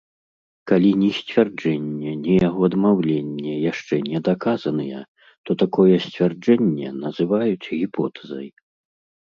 Калі 0.69 0.89
ні 1.01 1.09
сцвярджэнне, 1.17 2.11
ні 2.23 2.33
яго 2.47 2.59
адмаўленне 2.69 3.53
яшчэ 3.71 3.95
не 4.09 4.19
даказаныя, 4.29 4.99
то 5.45 5.51
такое 5.65 5.95
сцвярджэнне 6.09 6.87
называюць 7.07 7.69
гіпотэзай. 7.79 8.47